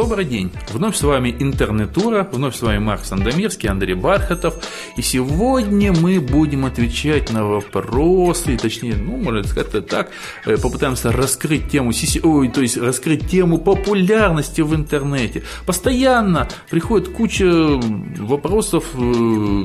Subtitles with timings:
[0.00, 0.50] Добрый день!
[0.72, 4.54] Вновь с вами Интернетура, вновь с вами Марк Сандомирский, Андрей Бархатов.
[4.96, 10.08] И сегодня мы будем отвечать на вопросы, точнее, ну, можно сказать так,
[10.46, 15.42] э, попытаемся раскрыть тему, ой, то есть раскрыть тему популярности в интернете.
[15.66, 17.78] Постоянно приходит куча
[18.16, 19.64] вопросов э,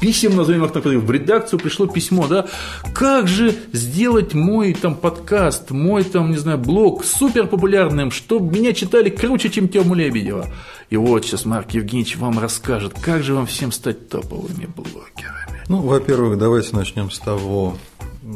[0.00, 2.46] писем, назовем их так, в редакцию пришло письмо, да,
[2.94, 8.72] как же сделать мой там подкаст, мой там, не знаю, блог супер популярным, чтобы меня
[8.72, 10.48] читали круче, чем Тему Лебедева.
[10.88, 15.62] И вот сейчас Марк Евгеньевич вам расскажет, как же вам всем стать топовыми блогерами.
[15.68, 17.76] Ну, во-первых, давайте начнем с того,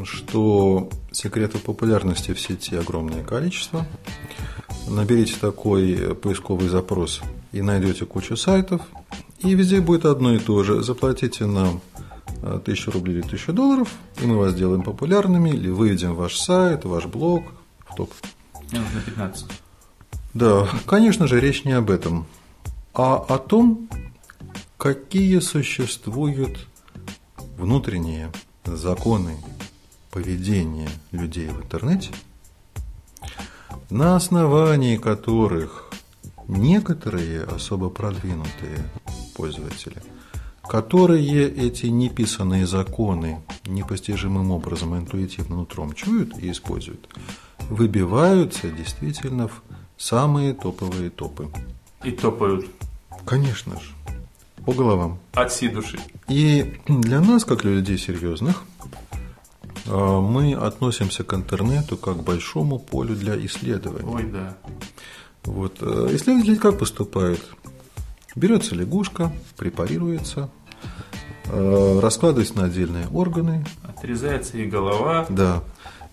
[0.05, 3.87] что секретов популярности в сети огромное количество.
[4.87, 8.83] Наберите такой поисковый запрос и найдете кучу сайтов,
[9.39, 10.83] и везде будет одно и то же.
[10.83, 11.81] Заплатите нам
[12.43, 13.89] 1000 рублей или 1000 долларов,
[14.21, 17.45] и мы вас сделаем популярными, или выведем ваш сайт, ваш блог
[17.89, 18.13] в топ.
[18.71, 19.47] Минус на 15.
[20.35, 22.27] Да, конечно же, речь не об этом,
[22.95, 23.89] а о том,
[24.79, 26.69] какие существуют
[27.59, 28.31] внутренние
[28.65, 29.37] законы
[30.13, 32.11] поведения людей в интернете,
[33.91, 35.91] на основании которых
[36.47, 38.89] некоторые особо продвинутые
[39.35, 40.01] пользователи,
[40.63, 47.09] которые эти неписанные законы непостижимым образом интуитивно нутром чуют и используют,
[47.69, 49.63] выбиваются действительно в
[50.01, 51.49] самые топовые топы.
[52.03, 52.67] И топают.
[53.27, 53.91] Конечно же.
[54.65, 55.19] По головам.
[55.35, 55.99] От всей души.
[56.29, 58.65] И для нас, как людей серьезных,
[59.87, 64.11] а, мы относимся к интернету как к большому полю для исследований.
[64.11, 64.57] Ой, да.
[65.45, 65.79] Вот.
[65.81, 67.41] Э, исследователь как поступает?
[68.37, 70.51] Берется лягушка, препарируется,
[71.47, 73.65] э, раскладывается на отдельные органы.
[73.83, 75.27] Отрезается и голова.
[75.31, 75.63] Да.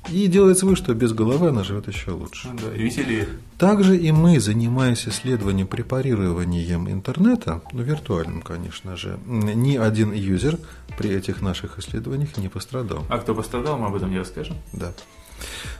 [0.10, 2.48] И делается вывод, что без головы она живет еще лучше.
[2.52, 3.28] Ну, да, и веселее.
[3.58, 10.60] Также и мы, занимаясь исследованием, препарированием интернета, ну, виртуальным, конечно же, ни один юзер
[10.98, 13.06] при этих наших исследованиях не пострадал.
[13.10, 14.56] А кто пострадал, мы об этом не расскажем.
[14.72, 14.94] Да.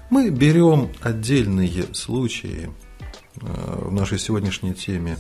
[0.10, 2.70] Мы берем отдельные случаи
[3.42, 5.18] э, в нашей сегодняшней теме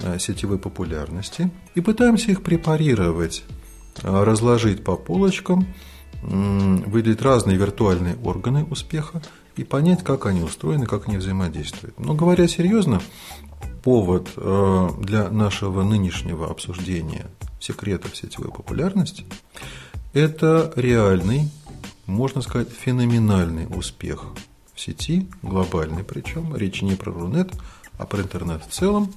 [0.00, 3.44] э, сетевой популярности и пытаемся их препарировать,
[4.02, 5.66] э, разложить по полочкам–
[6.22, 9.22] выделить разные виртуальные органы успеха
[9.56, 11.98] и понять, как они устроены, как они взаимодействуют.
[11.98, 13.00] Но говоря серьезно,
[13.82, 17.26] повод э, для нашего нынешнего обсуждения
[17.58, 19.24] секретов сетевой популярности–
[20.12, 21.48] это реальный,
[22.06, 24.26] можно сказать, феноменальный успех
[24.74, 27.52] в сети, глобальный причем, речь не про Рунет,
[27.96, 29.12] а про интернет в целом,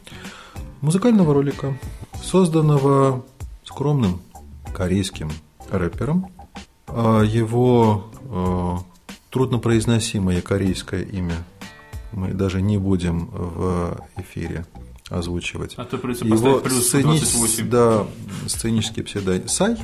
[0.82, 1.76] музыкального ролика,
[2.22, 3.26] созданного
[3.64, 4.22] скромным
[4.72, 5.32] корейским
[5.72, 6.30] рэпером
[7.24, 8.78] его а,
[9.30, 11.36] труднопроизносимое корейское имя
[12.12, 14.66] мы даже не будем в эфире
[15.10, 15.74] озвучивать.
[15.78, 17.04] А то придется Его плюс сцени...
[17.04, 17.70] 28.
[17.70, 18.06] Да,
[18.48, 19.78] сценический псевдоним Сай,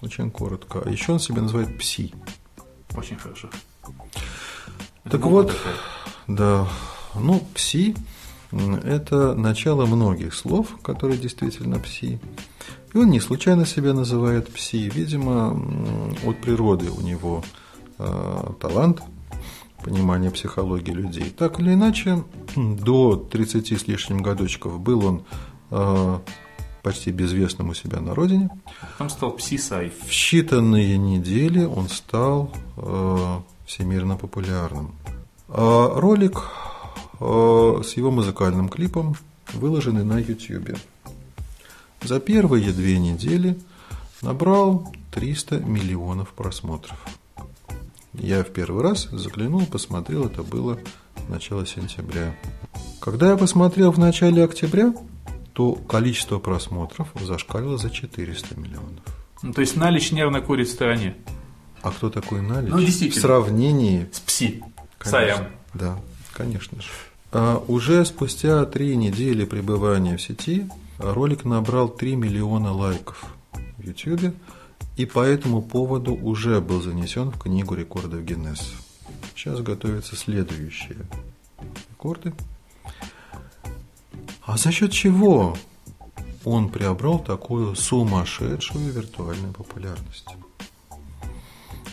[0.00, 0.82] очень коротко.
[0.84, 2.14] А еще он себя называет Пси.
[2.96, 3.50] Очень хорошо.
[5.04, 5.74] Так вот, такая.
[6.28, 6.68] да,
[7.14, 7.94] ну, Пси–
[8.52, 12.20] это начало многих слов, которые действительно Пси.
[12.94, 14.88] И он не случайно себя называет пси.
[14.88, 15.60] Видимо,
[16.24, 17.42] от природы у него
[17.98, 19.02] э, талант
[19.82, 21.34] понимания психологии людей.
[21.36, 22.22] Так или иначе,
[22.56, 25.24] до 30 с лишним годочков был он
[25.70, 26.18] э,
[26.82, 28.48] почти безвестным у себя на родине.
[29.00, 29.90] Он стал псисай.
[29.90, 34.94] В считанные недели он стал э, всемирно популярным.
[35.48, 36.44] А ролик
[37.82, 39.16] с его музыкальным клипом
[39.52, 40.76] выложенный на YouTube
[42.02, 43.58] за первые две недели
[44.20, 46.98] набрал 300 миллионов просмотров.
[48.12, 50.78] Я в первый раз заглянул, посмотрел, это было
[51.28, 52.36] начало сентября.
[53.00, 54.94] Когда я посмотрел в начале октября,
[55.52, 59.02] то количество просмотров зашкалило за 400 миллионов.
[59.42, 61.16] Ну, то есть Налич нервно курит в стороне.
[61.82, 62.70] А кто такой Налич?
[62.70, 63.20] Ну, действительно.
[63.20, 64.08] В сравнении...
[64.12, 64.62] С Пси.
[64.98, 65.46] Конечно, Саям.
[65.74, 66.00] Да,
[66.32, 66.88] конечно же.
[67.36, 73.26] А уже спустя три недели пребывания в сети Ролик набрал 3 миллиона лайков
[73.76, 74.36] в YouTube
[74.96, 78.76] и по этому поводу уже был занесен в книгу рекордов Гиннесса.
[79.34, 80.98] Сейчас готовятся следующие
[81.90, 82.32] рекорды.
[84.46, 85.56] А за счет чего
[86.44, 90.28] он приобрел такую сумасшедшую виртуальную популярность?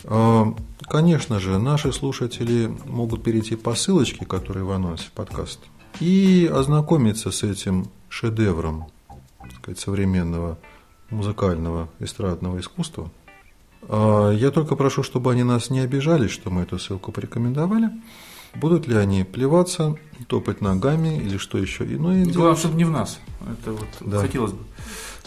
[0.04, 0.54] А,
[0.88, 5.64] конечно же, наши слушатели могут перейти по ссылочке, которая в анонсе подкаста,
[6.00, 8.86] и ознакомиться с этим шедевром
[9.42, 10.58] так сказать, современного
[11.10, 13.10] музыкального эстрадного искусства.
[13.82, 17.90] А, я только прошу, чтобы они нас не обижали, что мы эту ссылку порекомендовали.
[18.54, 19.96] Будут ли они плеваться,
[20.28, 23.18] топать ногами или что еще иное Главное, чтобы не в нас.
[23.40, 24.20] Это вот да.
[24.20, 24.64] хотелось бы.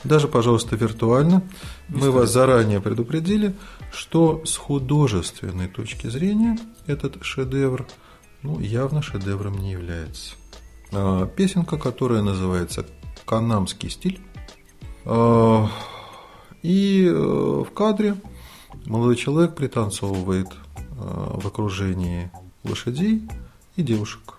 [0.03, 1.43] Даже, пожалуйста, виртуально.
[1.89, 3.55] Не Мы вас заранее предупредили,
[3.91, 7.87] что с художественной точки зрения этот шедевр
[8.43, 10.35] ну, явно шедевром не является.
[10.91, 12.85] А, песенка, которая называется
[13.25, 14.21] «Канамский стиль».
[15.05, 15.67] А,
[16.61, 18.15] и э, в кадре
[18.85, 20.47] молодой человек пританцовывает
[20.97, 22.31] а, в окружении
[22.65, 23.23] лошадей
[23.75, 24.35] и девушек.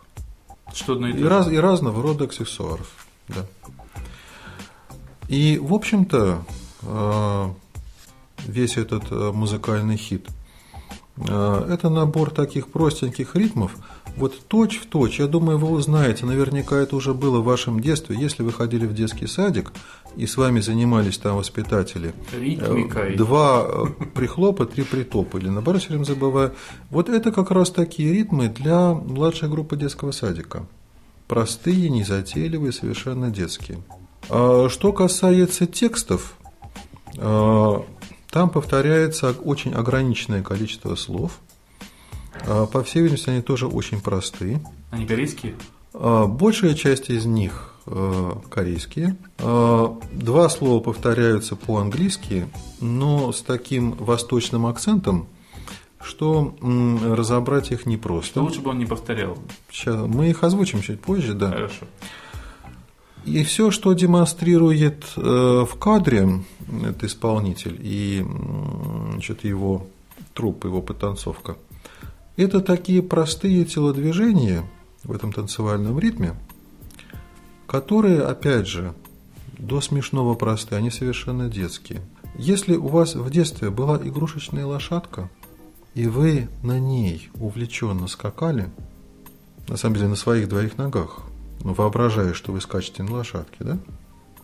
[0.73, 3.07] Что одно и, и, раз, и разного рода аксессуаров.
[3.29, 3.47] Да.
[5.29, 6.45] И, в общем-то,
[6.83, 7.55] а,
[8.47, 10.29] весь этот э, музыкальный хит
[11.19, 13.73] это набор таких простеньких ритмов,
[14.17, 18.17] вот точь в точь, я думаю, вы узнаете, наверняка это уже было в вашем детстве,
[18.19, 19.73] если вы ходили в детский садик
[20.17, 22.15] и с вами занимались там воспитатели.
[22.33, 23.13] Ритмикой.
[23.13, 26.55] Э, два э, прихлопа, три притопа, или наоборот, все время забываю.
[26.91, 30.65] Вот это как раз такие ритмы для младшей группы детского садика.
[31.29, 33.81] Простые, незатейливые, совершенно детские.
[34.31, 36.39] А что касается текстов,
[37.17, 37.81] э,
[38.37, 41.41] там повторяется очень ограниченное количество слов–
[42.47, 44.61] а, по всей видимости, они тоже очень простые.
[44.91, 45.55] Они корейские?
[45.95, 49.17] А, большая часть из них а, корейские.
[49.39, 52.49] Два слова повторяются по-английски,
[52.81, 55.29] но с таким восточным акцентом,
[56.01, 58.43] что разобрать их непросто.
[58.43, 59.39] Лучше бы он не повторял.
[59.71, 61.51] Сейчас, мы их озвучим чуть позже, да.
[61.51, 61.87] Хорошо.
[63.27, 66.45] И все, что демонстрирует э, в кадре
[66.85, 68.25] этот исполнитель и
[69.13, 69.89] значит, его
[70.33, 71.57] труп, его потанцовка,
[72.37, 74.63] это такие простые телодвижения
[75.03, 76.37] в этом танцевальном ритме,
[77.67, 78.95] которые, опять же,
[79.59, 82.03] до смешного простые, они совершенно детские.
[82.39, 85.31] Если у вас в детстве была игрушечная лошадка,
[85.95, 88.71] и вы на ней увлеченно скакали,
[89.67, 91.23] на самом деле на своих двоих ногах,
[91.61, 93.79] воображая, что вы скачете на лошадке, да,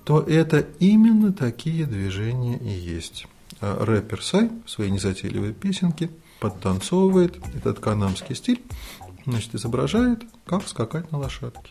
[0.04, 3.26] то это именно такие движения и есть.
[3.60, 6.10] А рэпер Сай в своей незатейливой песенке–
[6.42, 8.60] подтанцовывает этот канамский стиль,
[9.24, 11.70] значит, изображает, как скакать на лошадке.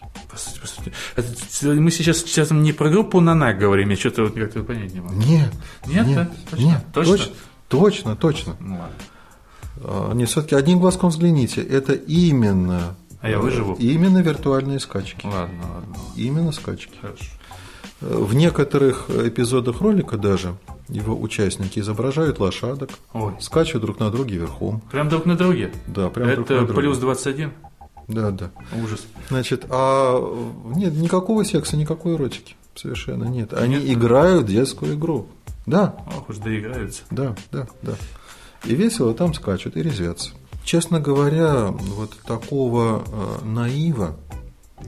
[1.61, 5.15] Мы сейчас, сейчас не про группу Нана говорим, я что-то вот как-то понять не могу.
[5.15, 5.51] Нет.
[5.85, 6.07] Нет?
[6.07, 6.31] Нет, да?
[6.49, 6.63] точно?
[6.63, 7.17] нет точно?
[7.17, 7.35] Точно,
[7.67, 8.15] точно.
[8.15, 8.55] точно.
[8.61, 8.95] Ну, ладно.
[9.83, 13.75] А, нет, все-таки одним глазком взгляните, это именно а я выживу?
[13.75, 15.25] Именно виртуальные скачки.
[15.25, 15.95] Ладно, ладно.
[16.15, 16.93] Именно скачки.
[16.99, 17.25] Хорошо.
[18.01, 20.55] В некоторых эпизодах ролика даже
[20.89, 23.33] его участники изображают лошадок, Ой.
[23.39, 24.81] скачут друг на друге верхом.
[24.91, 25.71] Прям друг на друге?
[25.87, 26.73] Да, прям Это друг на друге.
[26.81, 27.51] плюс 21?
[28.07, 28.51] Да, да.
[28.83, 29.05] Ужас.
[29.29, 30.19] Значит, а
[30.75, 32.55] нет, никакого секса, никакой эротики.
[32.75, 33.53] Совершенно нет.
[33.53, 35.27] Они нет, играют детскую игру.
[35.67, 35.95] Да.
[36.07, 37.03] Ох уж доиграются.
[37.11, 37.93] Да, да, да.
[38.65, 40.31] И весело там скачут и резвятся.
[40.71, 44.15] Честно говоря, вот такого э, наива,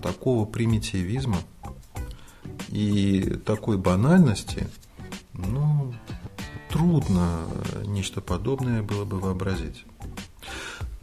[0.01, 1.39] такого примитивизма–
[2.69, 4.65] и такой банальности,
[5.33, 5.93] ну,
[6.69, 7.41] трудно
[7.85, 9.83] нечто подобное было бы вообразить.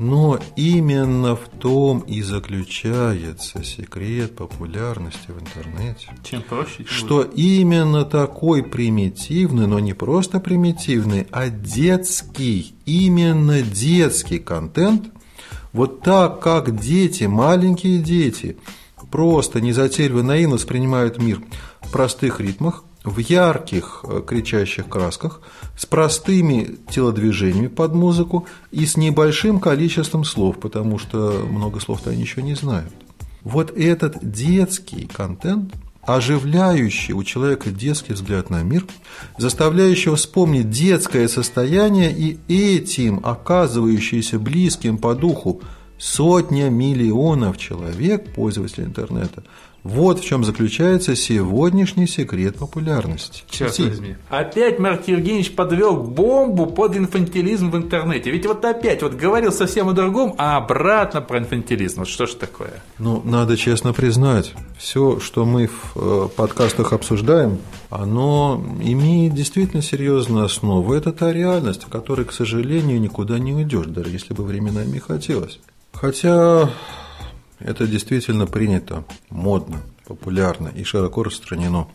[0.00, 6.08] Но именно в том и заключается секрет популярности в интернете.
[6.24, 7.30] Чем проще, тем что лучше.
[7.36, 15.12] именно такой примитивный, но не просто примитивный, а детский, именно детский контент,
[15.72, 18.56] вот так как дети, маленькие дети–
[19.10, 21.42] просто незатейливо наивно воспринимают мир
[21.80, 25.40] в простых ритмах, в ярких э, кричащих красках,
[25.76, 32.22] с простыми телодвижениями под музыку и с небольшим количеством слов, потому что много слов-то они
[32.22, 32.92] еще не знают.
[33.42, 38.84] Вот этот детский контент, оживляющий у человека детский взгляд на мир,
[39.38, 45.62] заставляющий вспомнить детское состояние и этим оказывающийся близким по духу
[45.98, 49.44] сотня миллионов человек, пользователей интернета.
[49.82, 53.44] Вот в чем заключается сегодняшний секрет популярности.
[53.48, 54.16] Черт возьми.
[54.28, 58.30] Опять Марк Евгеньевич подвел бомбу под инфантилизм в интернете.
[58.30, 62.00] Ведь вот опять вот говорил совсем о другом, а обратно про инфантилизм.
[62.00, 62.82] Вот что ж такое?
[62.98, 67.58] Ну, надо честно признать, все, что мы в э, подкастах обсуждаем,
[67.88, 70.92] оно имеет действительно серьезную основу.
[70.92, 75.58] Это та реальность, о которой, к сожалению, никуда не уйдешь, даже если бы временами хотелось.
[75.92, 76.70] Хотя
[77.60, 81.88] это действительно принято, модно, популярно и широко распространено.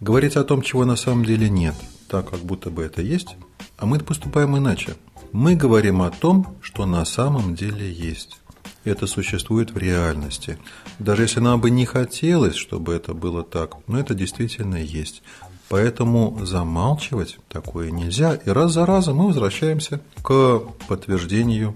[0.00, 1.74] Говорить о том, чего на самом деле нет,
[2.08, 3.36] так как будто бы это есть,
[3.78, 4.94] а мы поступаем иначе.
[5.32, 8.38] Мы говорим о том, что на самом деле есть.
[8.84, 10.58] Это существует в реальности.
[10.98, 15.22] Даже если нам бы не хотелось, чтобы это было так, но это действительно есть.
[15.68, 18.34] Поэтому замалчивать такое нельзя.
[18.34, 21.74] И раз за разом мы возвращаемся к подтверждению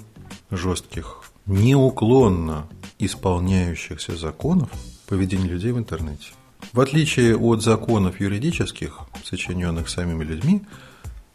[0.51, 2.67] жестких неуклонно
[2.99, 4.71] исполняющихся законов
[5.07, 6.31] поведения людей в интернете.
[6.73, 10.63] В отличие от законов юридических, сочиненных самими людьми,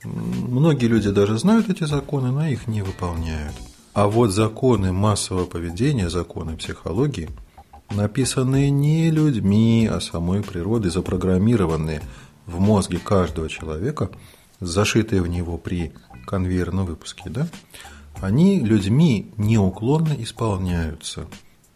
[0.03, 3.53] многие люди даже знают эти законы, но их не выполняют.
[3.93, 7.29] А вот законы массового поведения, законы психологии,
[7.89, 12.01] написанные не людьми, а самой природой, запрограммированные
[12.45, 14.09] в мозге каждого человека,
[14.59, 15.93] зашитые в него при
[16.25, 17.47] конвейерном выпуске, да,
[18.21, 21.27] они людьми неуклонно исполняются,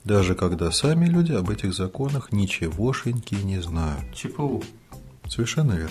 [0.04, 4.14] даже когда сами люди об этих законах ничегошеньки не знают.
[4.14, 4.64] ЧПУ.
[5.28, 5.90] Совершенно верно.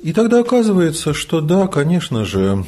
[0.00, 2.64] И тогда оказывается, что да, конечно же,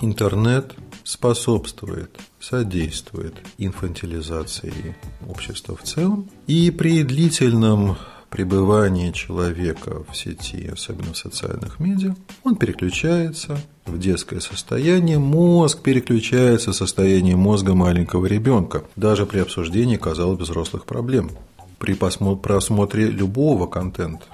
[0.00, 4.94] интернет способствует, содействует инфантилизации
[5.26, 6.28] общества в целом.
[6.46, 7.96] И при длительном
[8.30, 16.72] пребывания человека в сети, особенно в социальных медиа, он переключается в детское состояние, мозг переключается
[16.72, 21.30] в состояние мозга маленького ребенка, даже при обсуждении, казалось взрослых проблем,
[21.78, 24.26] при просмотре любого контента.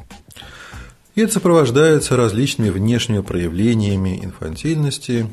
[1.15, 5.29] И это сопровождается различными внешними проявлениями инфантильности.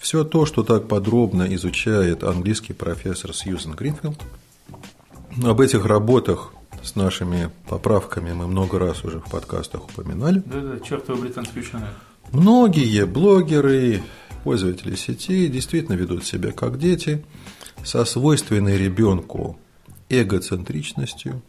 [0.00, 4.18] Все то, что так подробно изучает английский профессор Сьюзен Гринфилд.
[5.44, 10.42] Об этих работах с нашими поправками мы много раз уже в подкастах упоминали.
[10.46, 11.90] Да-да, чертовы британские ученые.
[12.32, 14.02] Многие блогеры,
[14.44, 17.24] пользователи сети действительно ведут себя как дети,
[17.84, 19.58] со свойственной ребенку
[20.08, 21.42] эгоцентричностью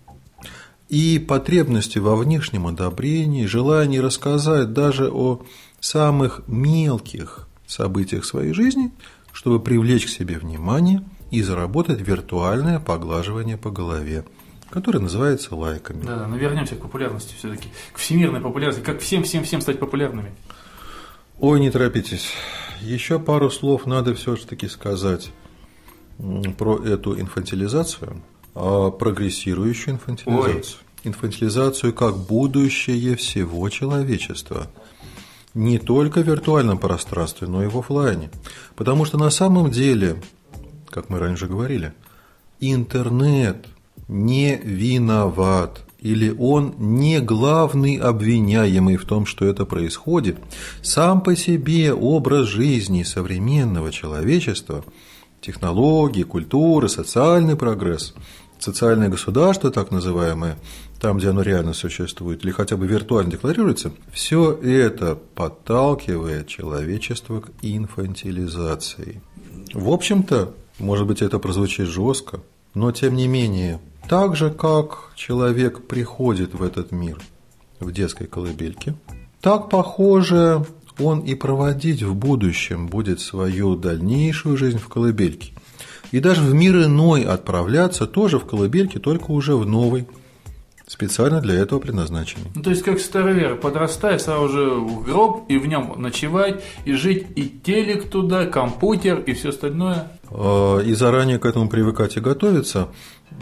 [0.89, 5.43] и потребностью во внешнем одобрении, желании рассказать даже о
[5.79, 8.91] самых мелких событиях своей жизни,
[9.31, 14.25] чтобы привлечь к себе внимание и заработать виртуальное поглаживание по голове–
[14.71, 16.03] который называется лайками.
[16.03, 20.31] Да, но вернемся к популярности все-таки, к всемирной популярности, как всем-всем-всем стать популярными.
[21.39, 22.31] Ой, не торопитесь.
[22.81, 25.31] Еще пару слов надо все-таки сказать
[26.57, 28.21] про эту инфантилизацию,
[28.55, 30.55] а прогрессирующую инфантилизацию.
[30.55, 30.63] Ой.
[31.03, 34.67] Инфантилизацию как будущее всего человечества.
[35.53, 38.29] Не только в виртуальном пространстве, но и в офлайне.
[38.75, 40.21] Потому что на самом деле,
[40.89, 41.93] как мы раньше говорили,
[42.61, 43.65] интернет–
[44.11, 50.37] не виноват или он не главный обвиняемый в том, что это происходит,
[50.81, 54.83] сам по себе образ жизни современного человечества,
[55.41, 58.15] технологии, культура, социальный прогресс,
[58.59, 60.57] социальное государство, так называемое,
[60.99, 67.51] там, где оно реально существует, или хотя бы виртуально декларируется, все это подталкивает человечество к
[67.61, 69.21] инфантилизации.
[69.73, 72.41] В общем-то, может быть, это прозвучит жестко,
[72.73, 73.79] но тем не менее,
[74.11, 77.17] так же, как человек приходит в этот мир
[77.79, 78.93] в детской колыбельке,
[79.39, 80.65] так похоже
[80.99, 85.53] он и проводить в будущем будет свою дальнейшую жизнь в колыбельке.
[86.11, 90.05] И даже в мир иной отправляться тоже в колыбельке, только уже в новый,
[90.91, 92.51] специально для этого предназначенный.
[92.53, 96.91] Ну, то есть, как старовер, подрастай, сразу же в гроб и в нем ночевать, и
[96.91, 100.11] жить, и телек туда, компьютер и все остальное.
[100.29, 102.89] А, и заранее к этому привыкать и готовиться,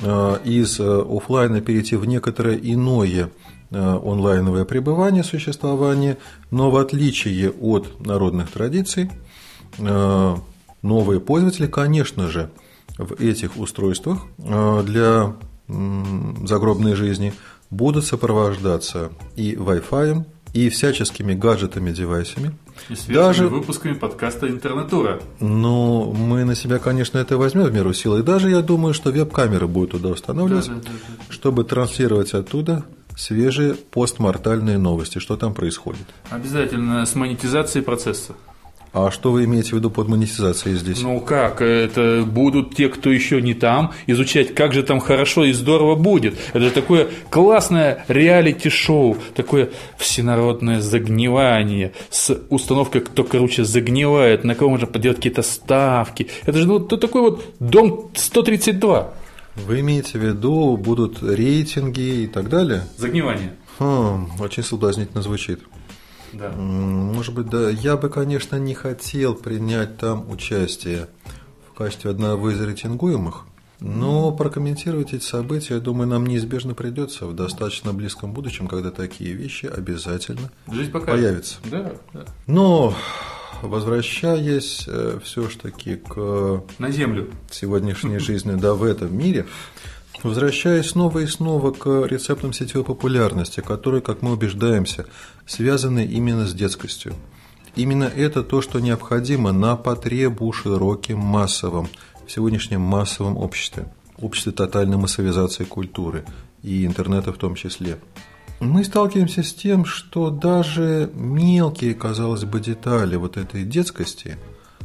[0.03, 3.31] а, из э, офлайна перейти в некоторое иное
[3.71, 6.19] э, онлайновое пребывание, существование,
[6.51, 9.09] но в отличие от народных традиций,
[9.79, 10.35] э,
[10.83, 12.51] новые пользователи, конечно же,
[12.99, 15.33] в этих устройствах для
[15.69, 17.33] загробной жизни
[17.69, 22.55] будут сопровождаться и Wi-Fi, и всяческими гаджетами, девайсами.
[22.89, 25.21] И даже выпусками подкаста «Интернатура».
[25.39, 28.19] Ну, мы на себя, конечно, это возьмем в меру силы.
[28.19, 30.89] И даже я думаю, что веб-камеры будут туда устанавливаться, да, да, да,
[31.27, 31.33] да.
[31.33, 32.83] чтобы транслировать оттуда
[33.15, 36.07] свежие постмортальные новости, что там происходит.
[36.29, 38.33] Обязательно с монетизацией процесса.
[38.91, 41.01] А что вы имеете в виду под монетизацией здесь?
[41.01, 45.53] Ну как, это будут те, кто еще не там, изучать, как же там хорошо и
[45.53, 46.35] здорово будет.
[46.49, 54.71] Это же такое классное реалити-шоу, такое всенародное загнивание с установкой, кто, короче, загнивает, на кого
[54.71, 56.27] можно поделать какие-то ставки.
[56.45, 59.13] Это же ну, такой вот дом 132.
[59.55, 62.83] Вы имеете в виду, будут рейтинги и так далее?
[62.97, 63.53] Загнивание.
[63.77, 65.59] Хм, очень соблазнительно звучит.
[66.33, 66.51] Да.
[66.51, 67.69] Может быть, да.
[67.69, 71.07] Я бы, конечно, не хотел принять там участие
[71.69, 73.45] в качестве одного из рейтингуемых,
[73.79, 79.33] но прокомментировать эти события, я думаю, нам неизбежно придется в достаточно близком будущем, когда такие
[79.33, 81.57] вещи обязательно Жизнь появятся.
[81.65, 82.25] Да, да.
[82.45, 82.93] Но
[83.61, 89.47] возвращаясь э, все-таки к на землю сегодняшней жизни, да, в этом мире,
[90.21, 95.05] Возвращаясь снова и снова к рецептам сетевой популярности, которые, как мы убеждаемся,
[95.45, 97.15] связаны именно с детскостью.
[97.75, 101.87] Именно это то, что необходимо на потребу широким массовым,
[102.27, 106.25] в сегодняшнем массовом обществе, обществе тотальной массовизации культуры
[106.63, 107.97] и интернета в том числе.
[108.59, 114.37] Мы сталкиваемся с тем, что даже мелкие, казалось бы, детали вот этой детскости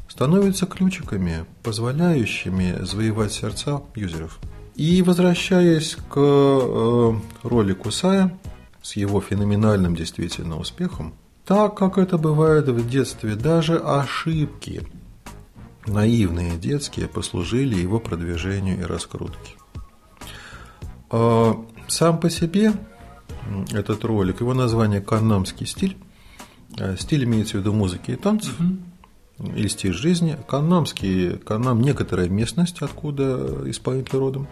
[0.09, 4.39] становятся ключиками, позволяющими завоевать сердца юзеров.
[4.75, 7.13] И возвращаясь к э,
[7.43, 8.37] ролику Сая
[8.83, 11.15] с его феноменальным действительно успехом,
[11.47, 14.83] так как это бывает в детстве, даже ошибки,
[15.87, 19.55] наивные детские, послужили его продвижению и раскрутке.
[21.11, 21.55] А,
[21.87, 22.73] сам по себе
[23.73, 25.97] этот ролик, его название «Каннамский стиль»,
[26.79, 29.51] а, стиль имеется в виду музыки и танцев, угу.
[29.55, 30.37] или стиль жизни.
[30.49, 34.49] Каннамский, Каннам– некоторая местность, откуда исполнитель родом.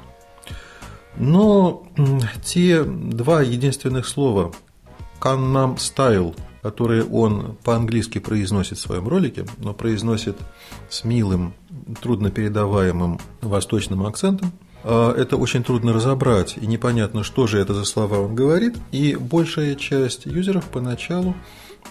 [1.16, 1.86] Но
[2.44, 4.52] те два единственных слова
[5.18, 10.36] «Каннам стайл» которые он по-английски произносит в своем ролике, но произносит
[10.88, 11.54] с милым,
[12.00, 14.52] труднопередаваемым восточным акцентом.
[14.84, 18.76] А, это очень трудно разобрать, и непонятно, что же это за слова он говорит.
[18.92, 21.34] И большая часть юзеров поначалу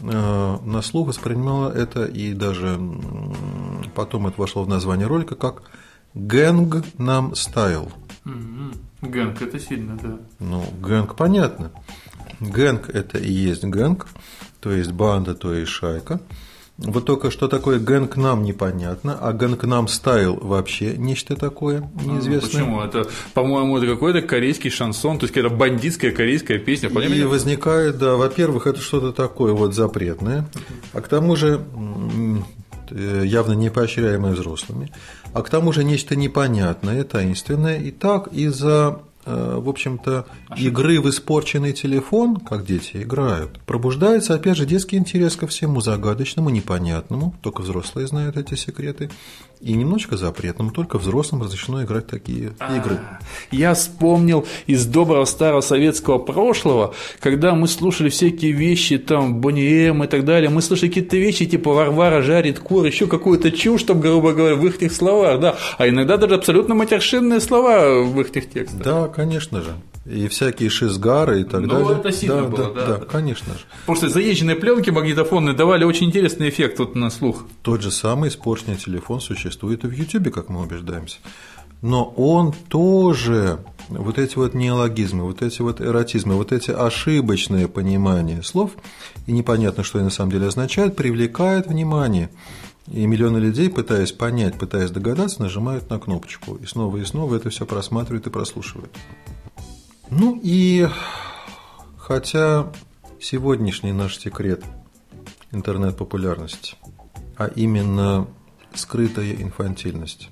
[0.01, 2.80] а, на слух воспринимала это, и даже
[3.94, 5.63] потом это вошло в название ролика, как
[6.13, 7.91] «Gangnam Style».
[9.01, 10.20] Gang – это сильно, да.
[10.39, 11.72] Ну, gang понятно.
[12.39, 14.08] Gang – это и есть gang,
[14.60, 16.20] то есть банда, то есть шайка.
[16.77, 22.63] Вот только что такое gang nam непонятно, а Gangnam Style вообще нечто такое неизвестное.
[22.63, 22.81] Почему?
[22.81, 26.89] Это, по-моему, это какой-то корейский шансон, то есть какая-то бандитская корейская песня.
[26.89, 30.48] И возникает, да, во-первых, это что-то такое вот запретное,
[30.93, 31.62] а к тому же
[32.91, 34.92] явно не поощряемое взрослыми,
[35.33, 40.25] а к тому же нечто непонятное, таинственное, и так из-за Э, в общем-то,
[40.57, 46.50] игры в испорченный телефон, как дети играют, пробуждается, опять же, детский интерес ко всему загадочному,
[46.50, 49.11] непонятному, только взрослые знают эти секреты,
[49.61, 53.00] и немножечко запретному, только взрослым разрешено играть такие а, игры.
[53.51, 60.07] Я вспомнил из доброго старого советского прошлого, когда мы слушали всякие вещи, там, Бониэм и
[60.07, 64.33] так далее, мы слышали какие-то вещи, типа Варвара жарит кур, еще какую-то чушь, там, грубо
[64.33, 68.81] говоря, в их словах, да, а иногда даже абсолютно матершинные слова в их текстах.
[68.81, 69.75] Да, конечно же.
[70.05, 71.87] И всякие шизгары и так ну, далее.
[71.87, 73.59] Ну, это сильно да, было, да, да, да, конечно же.
[73.81, 77.46] Потому что заезженные пленки магнитофонные давали очень интересный эффект вот на слух.
[77.61, 81.18] Тот же самый испорченный телефон существует и в YouTube, как мы убеждаемся.
[81.83, 83.59] Но он тоже,
[83.90, 88.72] вот эти вот неологизмы, вот эти вот эротизмы, вот эти ошибочные понимания слов,
[89.27, 92.29] и непонятно, что они на самом деле означают, привлекают внимание.
[92.87, 96.55] И миллионы людей, пытаясь понять, пытаясь догадаться, нажимают на кнопочку.
[96.55, 98.92] И снова и снова это все просматривают и прослушивают.
[100.11, 100.89] Ну и
[101.97, 102.69] хотя
[103.21, 104.61] сегодняшний наш секрет
[105.51, 106.75] интернет-популярности,
[107.37, 108.27] а именно
[108.74, 110.29] скрытая инфантильность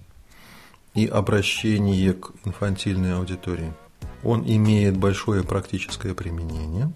[0.95, 3.73] и обращение к инфантильной аудитории,
[4.21, 6.91] он имеет большое практическое применение.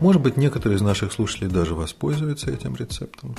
[0.00, 3.36] Может быть, некоторые из наших слушателей даже воспользуются этим рецептом.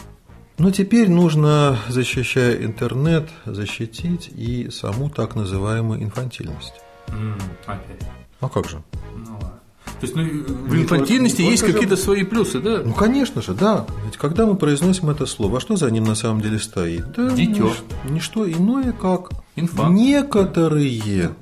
[0.59, 6.75] Но теперь нужно, защищая интернет, защитить и саму так называемую инфантильность.
[7.07, 8.22] Mm, опять.
[8.43, 8.83] А как же?
[9.15, 9.59] Ну ладно.
[9.85, 12.81] То есть ну, в инфантильности есть какие-то свои плюсы, да?
[12.83, 13.85] Ну, конечно же, да.
[14.03, 17.09] Ведь когда мы произносим это слово, а что за ним на самом деле стоит?
[17.13, 17.71] Да, Дитё.
[18.09, 19.95] Не что иное, как Инфант.
[19.95, 21.33] некоторые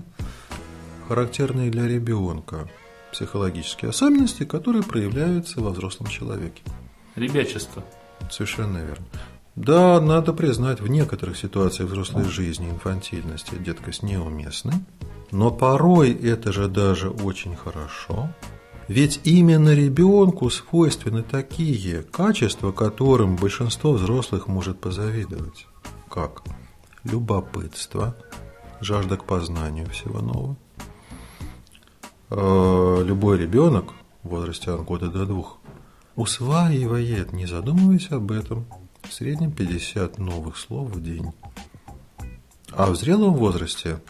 [1.07, 2.69] характерные для ребенка
[3.11, 6.61] психологические особенности, которые проявляются во взрослом человеке.
[7.15, 7.83] Ребячество.
[8.29, 9.05] Совершенно верно.
[9.55, 14.73] Да, надо признать, в некоторых ситуациях взрослой жизни инфантильность и деткость неуместны,
[15.31, 18.29] но порой это же даже очень хорошо.
[18.87, 25.67] Ведь именно ребенку свойственны такие качества, которым большинство взрослых может позавидовать.
[26.09, 26.43] Как?
[27.03, 28.15] Любопытство,
[28.79, 30.55] жажда к познанию всего нового.
[32.29, 35.57] Э, любой ребенок в возрасте от года до двух
[36.15, 38.65] усваивает, не задумываясь об этом,
[39.12, 41.34] в среднем 50 новых слов в день.
[42.71, 44.02] А в зрелом возрасте,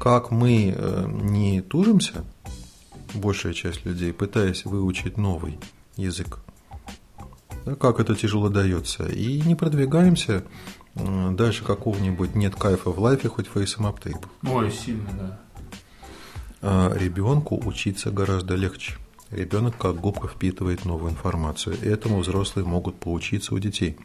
[0.00, 2.24] как мы э, не тужимся,
[3.12, 5.58] большая часть людей, пытаясь выучить новый
[5.96, 6.38] язык,
[7.66, 10.44] да, как это тяжело дается, и не продвигаемся
[10.94, 14.26] э, дальше какого-нибудь нет кайфа в лайфе, хоть фейсом аптейп.
[14.44, 15.40] Ой, сильно, да.
[16.62, 18.94] А ребенку учиться гораздо легче.
[19.30, 23.98] Ребенок как губка впитывает новую информацию, этому взрослые могут поучиться у детей.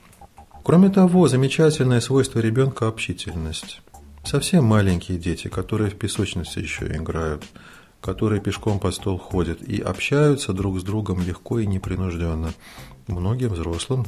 [0.68, 3.80] Кроме того, замечательное свойство ребенка– общительность.
[4.26, 7.46] Совсем маленькие дети, которые в песочнице еще играют,
[8.02, 12.54] которые пешком по стол ходят и общаются друг с другом легко и непринужденно.
[13.08, 14.06] Многим взрослым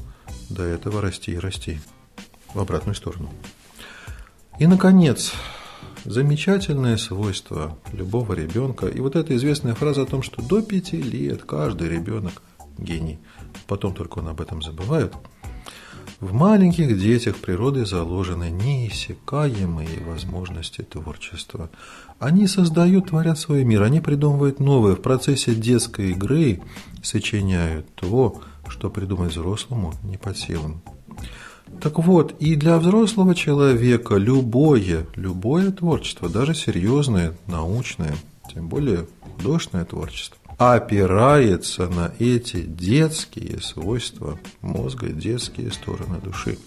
[0.49, 1.79] до этого расти и расти
[2.53, 3.29] в обратную сторону.
[4.59, 5.31] И, наконец,
[6.03, 11.43] замечательное свойство любого ребенка, и вот эта известная фраза о том, что до пяти лет
[11.43, 12.41] каждый ребенок
[12.77, 13.17] гений,
[13.65, 15.13] потом только он об этом забывает,
[16.19, 21.69] в маленьких детях природой заложены неиссякаемые возможности творчества.
[22.19, 24.95] Они создают, творят свой мир, они придумывают новое.
[24.95, 26.61] В процессе детской игры
[27.01, 30.81] сочиняют то, что придумать взрослому не под силам.
[31.81, 38.15] Так вот, и для взрослого человека любое, любое творчество, даже серьезное, научное,
[38.53, 46.57] тем более художественное творчество, опирается на эти детские свойства мозга, детские стороны души.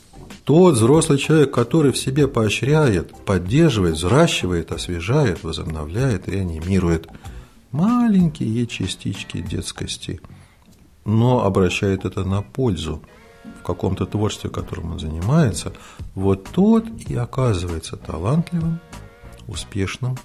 [0.44, 7.06] Тот взрослый человек, который в себе поощряет, поддерживает, взращивает, освежает, возобновляет, реанимирует
[7.70, 10.22] маленькие частички детскости,
[11.04, 13.02] но обращает это на пользу
[13.60, 15.74] в каком-то творчестве, которым он занимается,
[16.14, 18.80] вот тот и оказывается талантливым,
[19.46, 20.16] успешным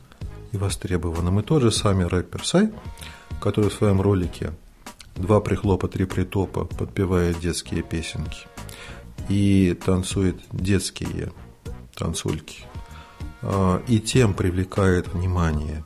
[0.54, 1.42] и востребованным.
[1.42, 2.72] И тот же самый рэпер Сай,
[3.40, 4.54] который в своем ролике
[5.16, 8.48] «Два прихлопа, три притопа» подпевает детские песенки
[9.30, 11.32] и танцует детские
[11.96, 12.64] танцульки,
[13.42, 15.84] а, и тем привлекает внимание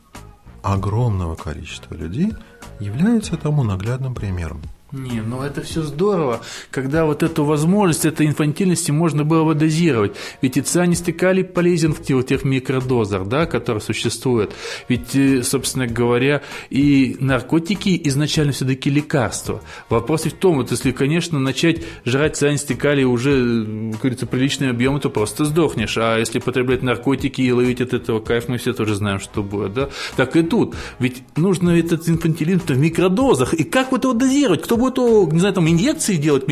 [0.62, 2.32] огромного количества людей,
[2.78, 4.62] является тому наглядным примером.
[4.92, 10.14] Не, ну это все здорово, когда вот эту возможность этой инфантильности можно было бы дозировать.
[10.42, 14.52] Ведь и цианистый калий полезен в тех, микродозах, да, которые существуют.
[14.88, 19.62] Ведь, э, собственно говоря, и наркотики изначально все-таки лекарства.
[19.88, 25.00] Вопрос в том, вот если, конечно, начать жрать цианистый калий уже, как говорится, приличные объемы,
[25.00, 25.96] то просто сдохнешь.
[25.96, 29.72] А если потреблять наркотики и ловить от этого кайф, мы все тоже знаем, что будет,
[29.72, 29.88] да.
[30.16, 30.74] Так и тут.
[30.98, 33.54] Ведь нужно этот инфантилизм в микродозах.
[33.54, 34.60] И как вот его дозировать?
[34.62, 36.48] Кто будет, не знаю, там инъекции делать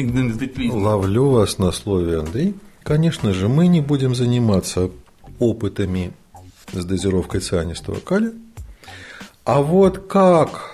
[0.72, 2.54] Ловлю вас на слове, Андрей.
[2.82, 4.90] Конечно же, мы не будем заниматься
[5.38, 6.12] опытами
[6.72, 8.32] с дозировкой цианистого калия.
[9.44, 10.70] А вот как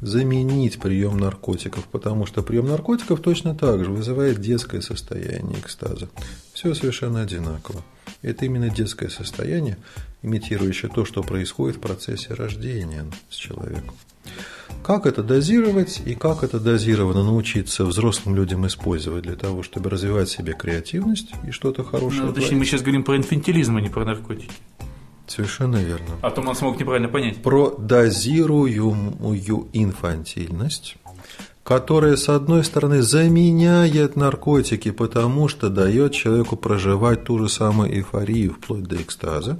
[0.00, 6.08] заменить прием наркотиков, потому что прием наркотиков точно так же вызывает детское состояние экстаза.
[6.56, 7.82] Все совершенно одинаково.
[8.22, 9.76] Это именно детское состояние,
[10.22, 13.94] имитирующее то, что происходит в процессе рождения с человеком.
[14.82, 20.30] Как это дозировать и как это дозированно научиться взрослым людям использовать для того, чтобы развивать
[20.30, 22.22] в себе креативность и что-то хорошее?
[22.22, 24.54] Ну, точнее, мы сейчас говорим про инфантилизм, а не про наркотики.
[25.26, 26.06] Совершенно верно.
[26.22, 27.42] А то нас смог неправильно понять.
[27.42, 30.96] Про дозируемую инфантильность,
[31.66, 38.54] которая, с одной стороны, заменяет наркотики, потому что дает человеку проживать ту же самую эйфорию
[38.54, 39.58] вплоть до экстаза,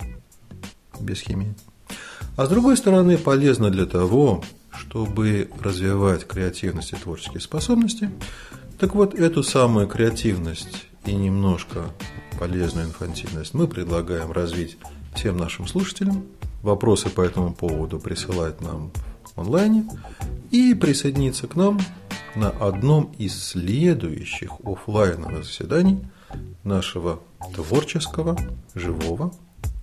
[1.01, 1.57] без химии.
[2.37, 8.09] А с другой стороны, полезно для того, чтобы развивать креативность и творческие способности.
[8.79, 11.87] Так вот, эту самую креативность и немножко
[12.39, 14.79] полезную инфантильность мы предлагаем развить
[15.17, 16.25] всем нашим слушателям.
[16.63, 18.93] Вопросы по этому поводу присылать нам
[19.37, 19.87] онлайне
[20.51, 21.79] и присоединиться к нам
[22.35, 26.01] на одном из следующих офлайновых заседаний
[26.65, 27.21] нашего
[27.55, 28.37] творческого,
[28.75, 29.33] живого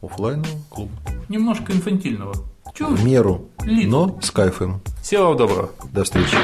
[0.02, 0.92] офлайнового клуба.
[1.30, 2.36] Немножко инфантильного.
[2.74, 2.90] Чего?
[2.90, 3.90] В меру, Лид.
[3.90, 4.82] но с кайфом.
[5.02, 5.72] Всего доброго.
[5.92, 6.36] До встречи.